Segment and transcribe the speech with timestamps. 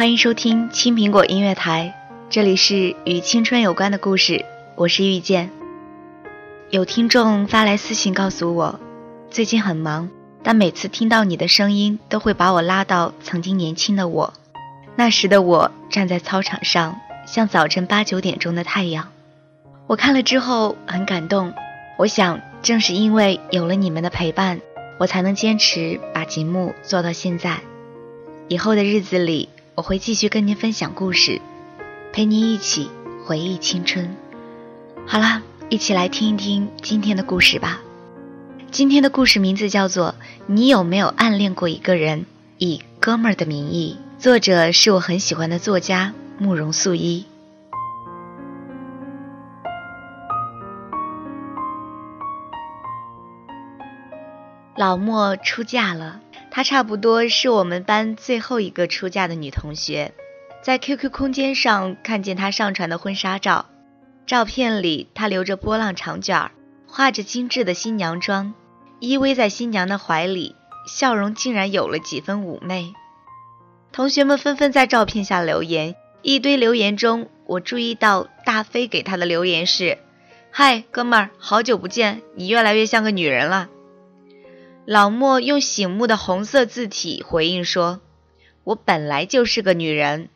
[0.00, 1.94] 欢迎收听青苹果音乐台，
[2.30, 5.50] 这里是与青春有关的故事，我是遇见。
[6.70, 8.80] 有听众发来私信告诉我，
[9.30, 10.08] 最近很忙，
[10.42, 14.32] 但每次听到你的声音，都会把我拉到曾经年轻的我。
[14.96, 19.06] 那时的我站在操场上，像早晨八九点钟的太阳。
[19.86, 21.52] 我看了之后很感动，
[21.98, 24.62] 我想正是因为有了你们的陪伴，
[24.96, 27.58] 我才能坚持把节目做到现在。
[28.48, 31.40] 以后的日子里，我会继续跟您分享故事，
[32.12, 32.90] 陪您一起
[33.24, 34.14] 回忆青春。
[35.06, 37.80] 好啦，一起来听一听今天的故事吧。
[38.70, 40.08] 今天的故事名字叫做
[40.44, 42.26] 《你有没有暗恋过一个人？
[42.58, 47.24] 以哥们儿的名义》，作者是我很喜欢的作家慕容素一。
[54.76, 56.20] 老莫出嫁了。
[56.50, 60.12] 她差不多是我们班最后一个出嫁的女同学，
[60.62, 63.66] 在 QQ 空间上看见她上传的婚纱照，
[64.26, 66.50] 照片里她留着波浪长卷，
[66.86, 68.52] 画着精致的新娘妆，
[68.98, 70.56] 依偎在新娘的怀里，
[70.86, 72.92] 笑容竟然有了几分妩媚。
[73.92, 79.98] 同学们纷纷在照片下留言，一堆留言中，我注意到大飞给她的留言是
[80.50, 83.68] ：“嗨，哥们儿，好久不见，你越来越像个女人了。”
[84.90, 88.00] 老莫用醒目的红色字体回应说
[88.64, 90.30] ：“我本来就是个女人。”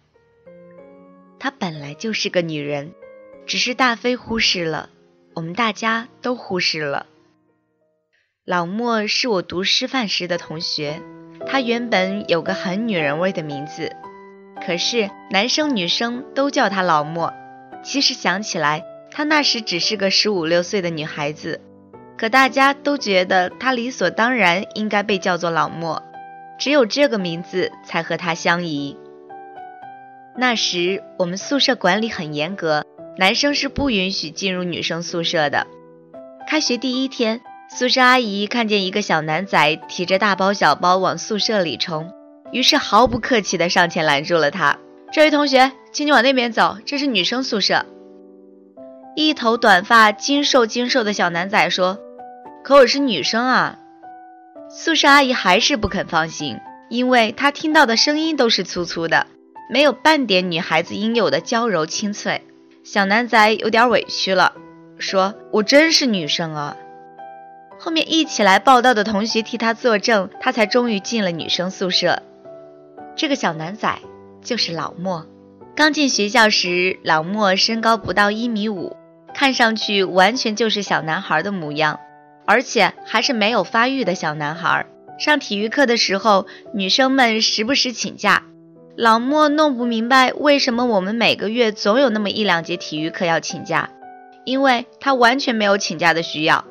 [1.40, 2.92] 她本来就是个女人，
[3.46, 4.90] 只是大飞忽视了，
[5.34, 7.06] 我们大家都忽视了。
[8.44, 11.02] 老莫是我读师范时的同学，
[11.48, 13.90] 他原本有个很女人味的名字，
[14.64, 17.34] 可是男生女生都叫他老莫。
[17.82, 21.60] 其实想起来，他那时只是个十五六岁的女孩子。
[22.16, 26.02] 可大家都觉得他理所当然应该被叫做老莫，
[26.58, 28.96] 只有这个名字才和他相宜。
[30.36, 32.84] 那时我们宿舍管理很严格，
[33.18, 35.66] 男生是不允许进入女生宿舍的。
[36.48, 42.10] 开学第一天，宿舍阿姨看见一个小男仔提着大包小包往宿舍里冲，
[42.52, 44.78] 于是毫不客气地上前拦住了他
[45.12, 47.86] ：“这位同学，请你往那边走，这是女生宿舍。”
[49.16, 52.00] 一头短发、精瘦精瘦的小男仔说
[52.64, 53.78] ：“可我是女生啊！”
[54.68, 56.58] 宿舍阿姨还是不肯放心，
[56.88, 59.28] 因为她听到的声音都是粗粗的，
[59.70, 62.42] 没有半点女孩子应有的娇柔清脆。
[62.82, 64.54] 小男仔有点委屈了，
[64.98, 66.76] 说：“我真是女生啊！”
[67.78, 72.20] 后面一起来报道的同学替他作证，他才终于进了女生宿舍。
[73.14, 73.96] 这个小男仔
[74.42, 75.24] 就是老莫。
[75.76, 78.96] 刚进学校时，老莫身高不到一米五。
[79.34, 82.00] 看上去完全就是小男孩的模样，
[82.46, 84.86] 而且还是没有发育的小男孩。
[85.18, 88.44] 上体育课的时候，女生们时不时请假，
[88.96, 93.90] 老莫弄不明白为什么我们每个月总有那么一两节体育课要请假，
[94.44, 96.64] 因为他完全没有请假的需要。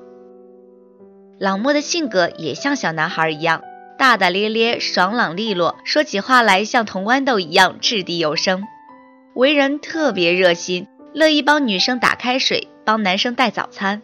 [1.40, 3.62] 老莫的性格也像小男孩一样，
[3.98, 8.64] 大大咧咧、爽朗利落，说起话来像铜豌豆一样掷地有声，
[9.36, 10.88] 为人特别热心。
[11.14, 14.02] 乐意帮女生打开水，帮男生带早餐。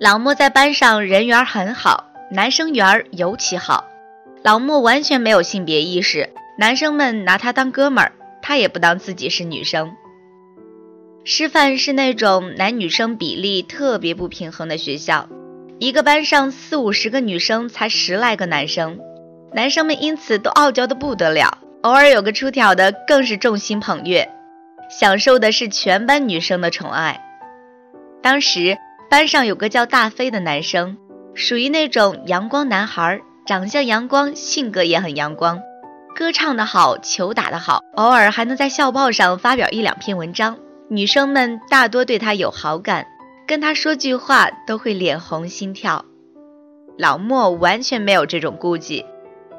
[0.00, 3.86] 老莫在班上人缘很好，男生缘尤其好。
[4.42, 8.12] 老莫完全没有性别意识，男生们拿他当哥们儿，
[8.42, 9.92] 他也不当自己是女生。
[11.22, 15.28] 师范是那种男女生比例特别不平衡的学校，
[15.78, 18.98] 一个班上四五十个女生才十来个男生，
[19.52, 24.28] 男生们因此都傲娇的不得了，偶尔有个出挑的更是众星捧月。
[24.90, 27.24] 享受的是全班女生的宠爱。
[28.20, 28.76] 当时
[29.08, 30.98] 班上有个叫大飞的男生，
[31.34, 35.62] 属于那种阳光男孩，长相阳光，性格也很阳光，
[36.14, 40.58] 歌唱的好，球打得好，偶尔还能在校报上发表一两篇文章。
[40.88, 43.06] 女生们大多对他有好感，
[43.46, 46.04] 跟他说句话都会脸红心跳。
[46.98, 49.06] 老莫完全没有这种顾忌，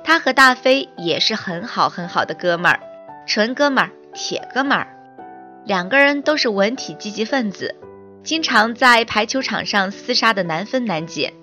[0.04, 2.80] 他和大飞也是很好很好的哥们儿，
[3.26, 4.91] 纯哥们儿，铁哥们儿。
[5.66, 7.76] 两个人都是文体积极分子。
[8.24, 11.34] 经常在排球场上厮杀的难分难解。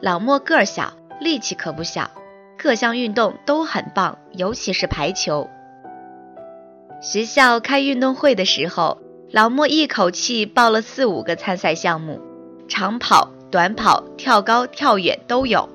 [0.00, 2.10] 老莫个儿小，力气可不小，
[2.56, 5.48] 各项运动都很棒，尤其是排球。
[7.02, 12.20] 学校开运动会的时候，老莫一口气报了四五个参赛项目，
[12.68, 15.68] 长跑、短跑、跳高、跳远都有。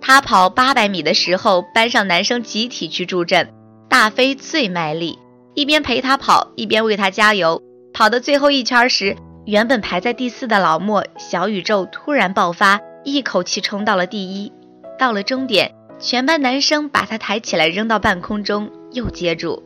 [0.00, 3.52] 他跑八百米的时候，班上男生集体去助阵，
[3.88, 5.18] 大飞最卖力，
[5.56, 7.62] 一边陪他跑，一边为他加油。
[7.94, 9.16] 跑到最后一圈时，
[9.46, 14.52] 原本排在第四的老莫小宇宙突然爆发，一口气冲到了第一。
[14.98, 19.62] 到了终点，全班男生把他抬起来扔到半空中，又接住。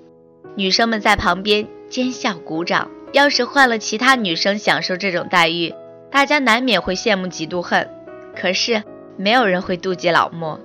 [0.55, 2.89] 女生们在旁边尖笑鼓掌。
[3.13, 5.75] 要是换了其他女生享受这种待遇，
[6.13, 7.91] 大家难免会羡慕嫉妒恨。
[8.37, 8.85] 可是
[9.17, 10.61] 没有人会妒忌老莫。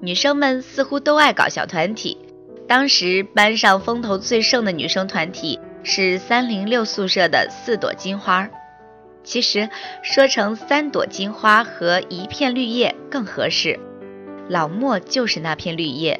[0.00, 2.16] 女生们似乎都爱搞小团体。
[2.68, 5.60] 当时班上风头最盛的女生团体。
[5.88, 8.48] 是三零六宿舍的四朵金花，
[9.22, 9.68] 其实
[10.02, 13.78] 说成三朵金花和一片绿叶更合适。
[14.48, 16.18] 老莫就是那片绿叶，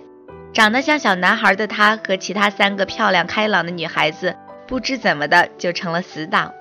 [0.52, 4.36] 长得像小男孩的他和其他三个漂亮开朗的女孩子，
[4.68, 6.52] 不知怎么的就成了死党。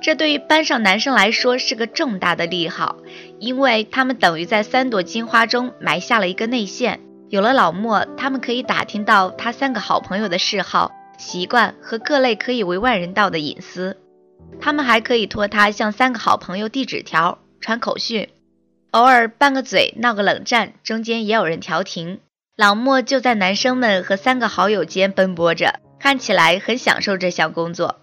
[0.00, 2.96] 这对于班上男生来说是个重大的利好，
[3.38, 7.00] 因为他们等于在三朵金花中埋下了一个内线。
[7.28, 10.92] 有了老莫，他们可以打听到他三个好朋友的嗜好。
[11.16, 13.96] 习惯和各类可以为外人道的隐私，
[14.60, 18.28] 他们还可以托他向三个好朋友递纸条、传口讯，
[18.90, 22.18] 偶尔拌个嘴、闹个冷战，中间也有人调停。
[22.56, 28.00] 老莫就在男生们和三个好友间奔波着，看起来很享受这项工作。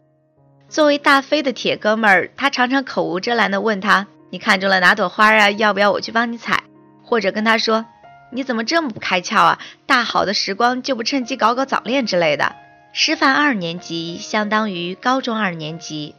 [0.70, 5.52] 作为大飞的铁哥们儿，他常常口无遮拦地问他：“你看中了哪朵花啊？
[5.52, 6.64] 要不要我去帮你采？”
[7.04, 7.86] 或者跟他说
[8.32, 9.60] ：“你怎么这么不开窍啊？
[9.86, 12.56] 大好的时光就不趁机搞搞早恋之类的。”
[12.94, 16.16] 师范二年级相当于高中二年级，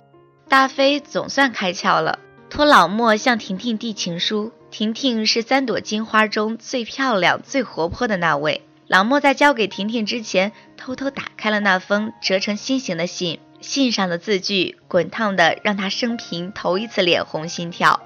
[0.48, 2.18] 大飞总算开窍了，
[2.48, 4.52] 托老莫向婷婷递情书。
[4.70, 8.62] 婷婷是三朵金花中最漂亮、最活泼的那位。
[8.86, 18.00] 老莫在交给婷婷之前，偷偷打开了那封折成心形的信，信上的字句滚烫的，让他生平头一次脸红心跳。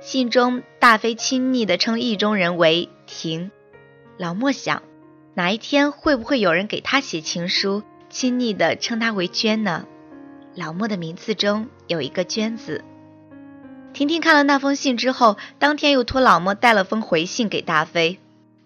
[0.00, 3.50] 信中，大飞亲昵的称意中人为婷。
[4.16, 4.82] 老莫想。
[5.34, 9.86] 哪一天会不会有人给他写情书，亲昵的称他为娟呢？
[10.56, 12.82] 老莫的名字中有一个娟字。
[13.92, 18.18] 婷婷看了那封信之后，当天又托老莫带了封回信给大飞。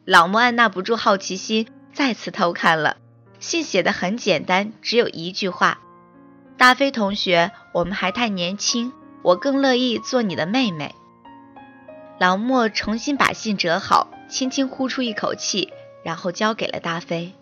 [0.06, 2.96] 老莫按捺不住好奇心，再次偷看了。
[3.38, 5.78] 信写的很简单，只有一句话
[6.56, 10.94] ：“大飞同学，我们还太年轻，我更乐意做你的妹妹。”
[12.22, 15.72] 老莫重新把信折好，轻轻呼出一口气。
[16.04, 17.32] 然后交给了大飞。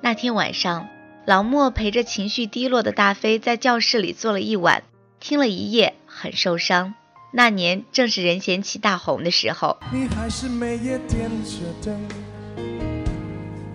[0.00, 0.88] 那天晚上，
[1.26, 4.82] 老莫陪着情绪低落的大飞在教室里坐了一晚，
[5.20, 6.94] 听了一夜，很受伤。
[7.32, 9.78] 那年正是任贤齐大红的时候。
[9.92, 11.96] 你还是每夜点着灯，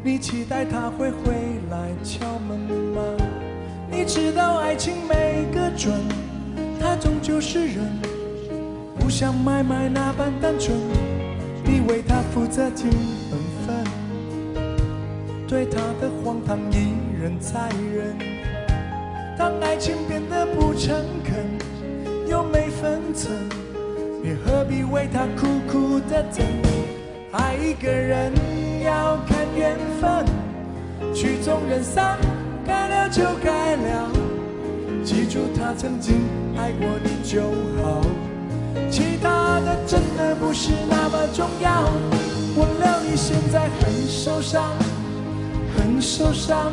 [0.04, 1.32] 你期待他会回
[1.70, 3.02] 来敲门吗？
[3.90, 5.94] 你知道爱情每个准，
[6.78, 7.90] 他终究是人，
[9.02, 10.78] 不像买卖那般单纯。
[11.64, 12.90] 你为他负责尽
[13.30, 13.86] 本分，
[15.48, 18.18] 对他的荒唐一忍再忍。
[19.38, 21.36] 当爱情变得不诚恳，
[22.28, 23.34] 又没分寸，
[24.22, 26.46] 你何必为他苦苦的等？
[27.32, 28.34] 爱一个人
[28.84, 30.26] 要看缘分，
[31.14, 32.18] 曲终人散，
[32.66, 34.10] 该了就该了。
[35.04, 36.16] 记住他曾经
[36.58, 37.42] 爱过你就
[37.82, 38.02] 好。
[38.90, 41.84] 其他的真的不是那么重要。
[42.58, 44.64] 忘了你现在很受伤，
[45.78, 46.72] 很受伤，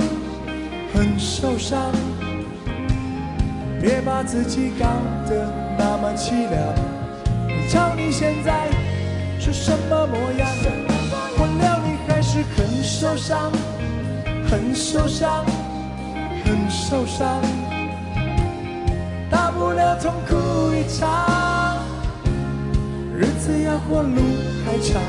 [0.92, 1.92] 很受伤。
[3.80, 4.86] 别把自己搞
[5.28, 6.74] 得那么凄凉。
[7.68, 8.68] 瞧你现在
[9.38, 10.48] 是什么模样？
[11.38, 13.52] 忘了你还是很受伤，
[14.50, 15.44] 很受伤，
[16.44, 17.40] 很受伤。
[19.30, 21.37] 大不了痛哭一场。
[23.18, 24.14] 日子要过路
[24.64, 25.02] 还长，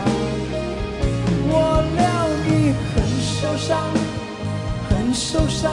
[1.45, 1.53] 我
[1.95, 2.01] 料
[2.43, 3.77] 你很受伤，
[4.89, 5.71] 很受伤，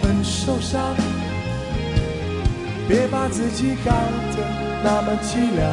[0.00, 0.96] 很受伤。
[2.88, 4.38] 别把自己搞得
[4.82, 5.68] 那么凄凉。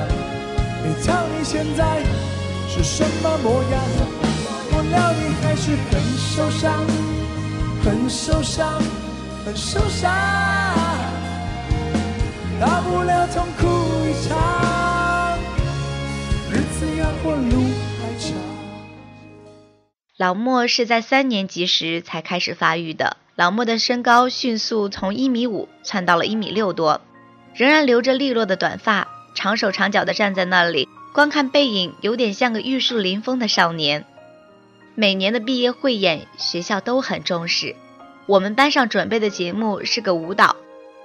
[0.84, 2.04] 你瞧你现在
[2.68, 3.82] 是什么模样？
[4.74, 6.84] 我料你还是很受伤，
[7.82, 8.84] 很受伤，
[9.46, 10.12] 很受伤。
[12.60, 13.64] 大不了痛哭
[14.06, 14.36] 一场，
[20.18, 23.18] 老莫是在三年级时才开始发育的。
[23.36, 27.02] 老莫的身高迅速从一米五窜到了一米六多，
[27.54, 34.06] 仍然留着利落的短发，长手长脚的站在那里，光看背影有点像个玉树临风的少年。
[34.96, 37.76] 每年的毕业汇演，学校都很重视。
[38.26, 40.56] 我们班上准备的节目是个舞蹈，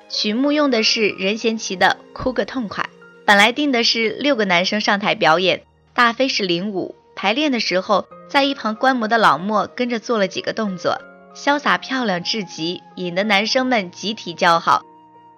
[0.08, 2.84] 曲目用的是任贤齐的《哭个痛快》。
[3.26, 5.62] 本来定的是六个男生上台表演，
[5.94, 6.94] 大飞是领舞。
[7.16, 11.00] 排练的时候，在一旁观摩的老莫跟着做了几个动作。
[11.34, 14.84] 潇洒漂亮至极，引得男生们集体叫好，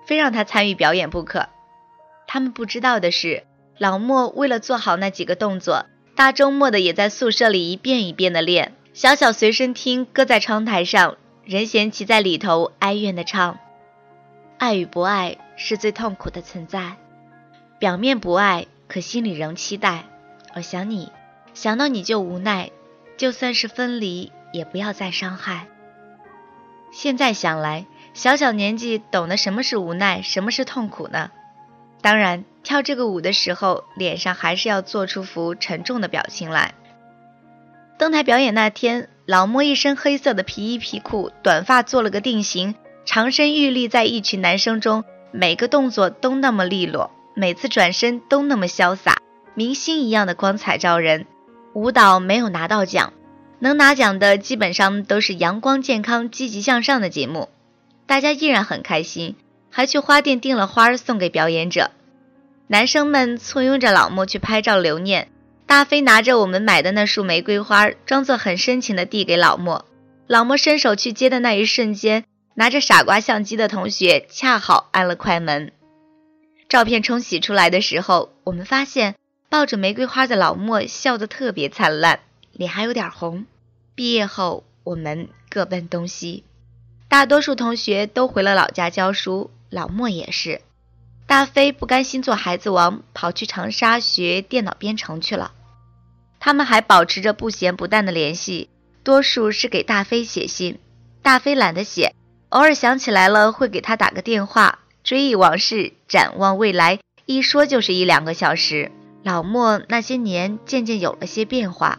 [0.07, 1.49] 非让他参与表演不可。
[2.27, 3.45] 他们不知道的是，
[3.79, 8.75] 老莫为了做好那几个动作，大周末的也在宿舍里一遍一遍的练。
[8.95, 13.59] 小小随身听搁在窗台上，任贤齐在里头哀怨的唱
[14.59, 16.97] ：“爱与不爱是最痛苦的存在，
[17.79, 20.05] 表面不爱，可心里仍期待。
[20.55, 21.11] 我想你，
[21.55, 22.71] 想到你就无奈，
[23.17, 25.67] 就算是分离，也不要再伤害。”
[26.93, 31.31] 现在想来，小小年纪懂得什么是无奈，什么是痛苦呢？
[32.03, 36.75] 当然，跳这个舞的时候，脸上还是要做出副沉重的表情来。
[37.97, 42.75] 登台表演那天，老莫一身黑色的皮衣皮裤，短发做了个定型，
[43.07, 49.22] 长身玉立在一群男生中，每个动作都那么利落，每次转身都那么潇洒，
[49.55, 51.27] 明星一样的光彩照人。
[51.75, 53.13] 舞蹈没有拿到奖。
[53.59, 57.49] 能拿奖的基本上都是阳光健康、积极向上的节目，
[58.07, 59.37] 大家依然很开心，
[59.71, 61.93] 还去花店订了花送给表演者。
[62.67, 65.29] 男生们簇拥着老莫去拍照留念。
[65.65, 69.87] 大飞拿着我们买的那束玫瑰花，装作很深情的递给老莫。
[70.27, 75.73] 老莫伸手去接的那一瞬间，拿着傻瓜相机的同学恰好按了快门。
[76.69, 79.15] 照片冲洗出来的时候，我们发现
[79.53, 82.21] 抱着玫瑰花的老莫笑得特别灿烂，
[82.53, 83.45] 脸还有点红。
[83.95, 86.45] 毕业后，我们各奔东西，
[87.07, 90.63] 大多数同学都回了老家教书，老莫也是。
[91.27, 95.53] 大飞不甘心做孩子王，跑去长沙学电脑编程去了。
[96.41, 98.71] 他们还保持着不咸不淡的联系，
[99.05, 100.79] 多数是给大飞写信，
[101.21, 102.15] 大飞懒得写，
[102.49, 108.91] 偶尔想起来了会给他打个电话，追忆往事，展望未来，一说就是一两个小时。
[109.23, 111.99] 老莫那些年渐渐有了些变化。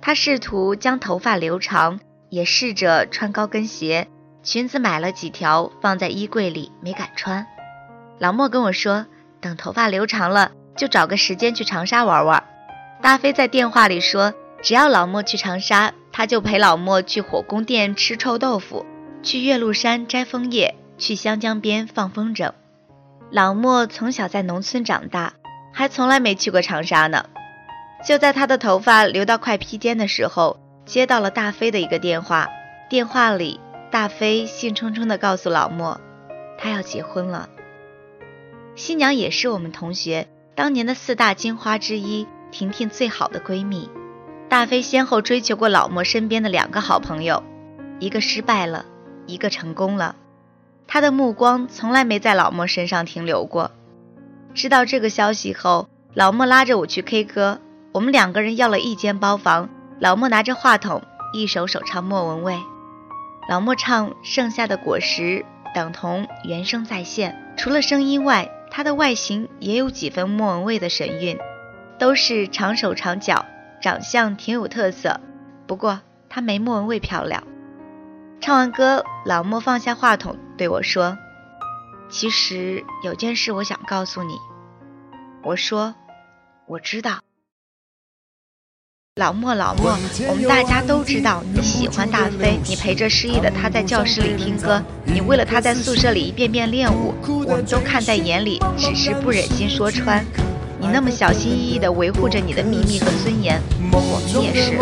[0.00, 4.08] 他试图将头发留长，也试着穿高跟鞋，
[4.42, 7.46] 裙子买了几条放在衣柜里，没敢穿。
[8.18, 9.06] 老莫跟我说，
[9.40, 12.44] 等头发留长了，就找个时间去长沙玩玩。
[13.02, 18.86] 大飞在电话里说，只要老莫去长沙，他就陪老莫去火宫殿吃臭豆腐，
[19.22, 22.52] 去岳麓山摘枫叶，去湘江边放风筝。
[23.30, 25.34] 老莫从小在农村长大，
[25.74, 27.26] 还从来没去过长沙呢。
[28.06, 32.48] 就在他的头发留到快披肩的时候，接到了大飞的一个电话。
[32.88, 36.00] 电话里，大飞兴冲冲地告诉老莫，
[36.58, 37.48] 他要结婚了。
[38.76, 43.90] 新娘也是我们同学，当年的四大金花之一，婷婷最好的闺蜜。
[44.48, 47.42] 大飞先后追求过老莫身边的两个好朋友，
[47.98, 48.84] 一个失败了，
[49.26, 50.14] 一个成功了。
[50.86, 53.72] 他的目光从来没在老莫身上停留过。
[54.54, 57.60] 知道这个消息后，老莫拉着我去 K 歌。
[57.92, 59.68] 我们两个人要了一间包房，
[59.98, 62.58] 老莫拿着话筒，一首首唱莫文蔚。
[63.48, 65.22] 老莫唱《盛夏的果实》，
[65.74, 67.54] 等同原声再现。
[67.56, 71.38] 除了声音外，他的外形也有几分莫文蔚的神韵，
[71.98, 73.44] 都是长手长脚，
[73.82, 75.20] 长相挺有特色。
[75.66, 77.42] 不过他没莫文蔚漂亮。
[78.40, 81.18] 唱完歌，老莫放下话筒对我说
[82.10, 84.38] ：“其实有件事我想告诉你。”
[85.44, 85.94] 我说
[86.66, 87.20] ：“我知道。”
[89.16, 89.96] 老莫，老莫，
[90.28, 97.14] 我们大家都知道你喜欢大飞，你陪着失忆的他在教室里听歌，你为了他在宿舍里一遍遍练舞，
[97.46, 100.26] 我们都看在眼里，只是不忍心说穿。
[100.80, 104.76] 你那么小心翼翼地维护着你的秘密和尊严，我们也是。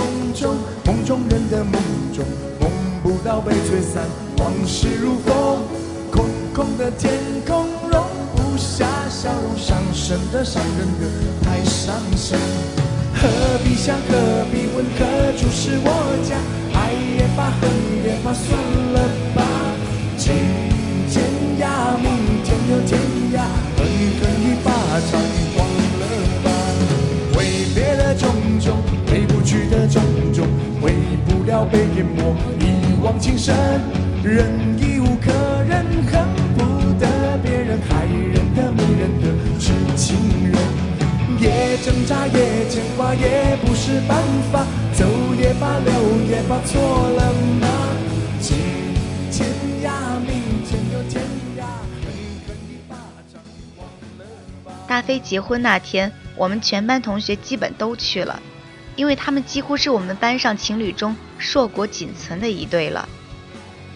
[6.55, 7.13] 空的天
[7.47, 8.05] 空容
[8.37, 11.07] 不下笑容伤神的伤人的
[11.43, 12.37] 太伤心
[13.15, 13.29] 何
[13.65, 15.89] 必想何必问何处是我
[16.23, 16.37] 家
[16.79, 17.82] 爱也罢恨
[43.15, 44.67] 也，不是办法。
[44.95, 45.05] 走
[45.39, 45.93] 也罢，留
[46.29, 46.81] 也罢，错
[47.17, 47.69] 了吗？
[54.87, 58.43] 大飞结婚那天，我们全班同学基本都去了，
[58.95, 63.09] 因为他们几乎是我们班上情侣中硕果仅存的一对了。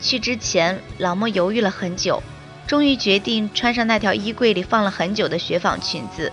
[0.00, 2.23] 去之前，老莫犹豫了很久，
[2.66, 6.32] 终于决定穿上那条衣柜里放了很久的雪纺裙子。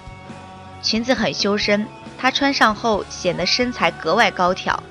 [0.83, 1.87] 裙子很修身，
[2.17, 4.83] 她穿上后显得身材格外高挑。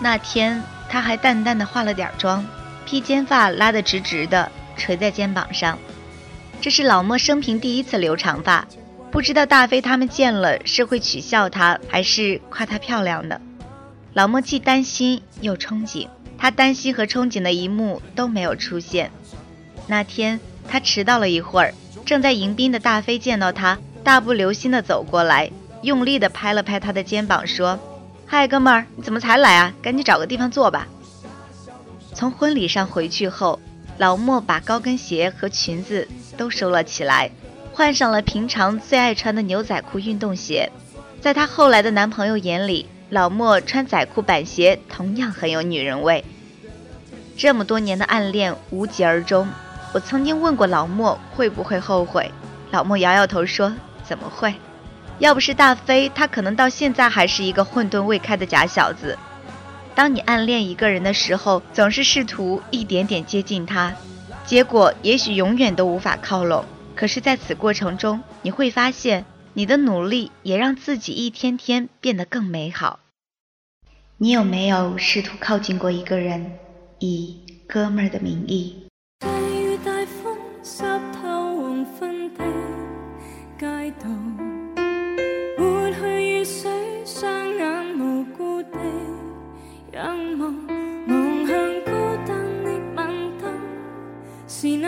[0.00, 2.44] 那天，她还淡淡的化了点妆，
[2.84, 5.78] 披肩发拉得直直的垂在肩膀上。
[6.60, 8.66] 这是老莫生平第一次留长发，
[9.10, 13.40] 不知道大飞他们见了是会取笑她，还是夸她漂亮呢？
[14.12, 16.08] 老莫既担心又憧憬。
[16.36, 19.10] 他担心和憧憬的一幕都没有出现。
[19.86, 20.38] 那天
[20.68, 21.72] 他迟到了一会儿，
[22.04, 27.78] 正在迎宾的大飞见到他，大步流星地走过来，用力地拍了拍他的肩膀，说
[28.28, 29.72] ：“嗨，哥们儿，你怎么才来啊？
[29.80, 30.86] 赶紧找个地方坐吧。”
[32.12, 33.58] 从婚礼上回去后，
[33.96, 36.06] 老莫把高跟鞋和裙子
[36.36, 37.30] 都收了起来，
[37.72, 40.70] 换上了平常最爱穿的牛仔裤、运动鞋。
[41.22, 46.22] 在她后来的男朋友眼里，老莫穿仔裤、板鞋同样很有女人味。
[47.38, 49.48] 这么多年的暗恋无疾而终，
[49.94, 52.30] 我曾经问过老莫会不会后悔，
[52.70, 54.54] 老莫摇摇头说：“怎么会？
[55.18, 59.18] 要不是大飞，他可能到现在还是一个混沌未开的假小子。”
[59.94, 63.94] 当你暗恋一个人的时候，总是试图一点点接近他，
[64.44, 66.64] 结果也许永远都无法靠拢。
[66.96, 72.98] 可是，在此过程中，你会发现，你的努力也让自己一天天变得更美好。
[74.18, 76.58] 你有没有试图靠近过一个人？
[76.98, 78.86] 以哥们儿的名义。